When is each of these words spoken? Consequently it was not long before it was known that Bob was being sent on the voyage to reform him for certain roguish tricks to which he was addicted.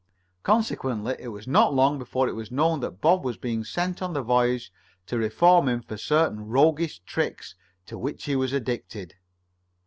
Consequently 0.41 1.15
it 1.19 1.27
was 1.27 1.45
not 1.47 1.75
long 1.75 1.99
before 1.99 2.27
it 2.27 2.33
was 2.33 2.49
known 2.49 2.79
that 2.79 3.01
Bob 3.01 3.23
was 3.23 3.37
being 3.37 3.63
sent 3.63 4.01
on 4.01 4.13
the 4.13 4.23
voyage 4.23 4.73
to 5.05 5.19
reform 5.19 5.69
him 5.69 5.83
for 5.83 5.95
certain 5.95 6.47
roguish 6.47 7.01
tricks 7.05 7.53
to 7.85 7.99
which 7.99 8.23
he 8.25 8.35
was 8.35 8.51
addicted. 8.51 9.13